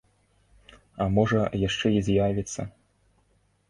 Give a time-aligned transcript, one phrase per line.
[1.05, 2.71] А можа яшчэ і з'явіцца?